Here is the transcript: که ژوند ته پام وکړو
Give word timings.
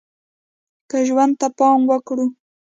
که 0.89 0.97
ژوند 1.07 1.33
ته 1.39 1.47
پام 1.57 1.79
وکړو 1.89 2.25